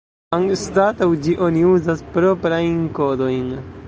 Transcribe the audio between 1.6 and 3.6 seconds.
uzas proprajn kodojn.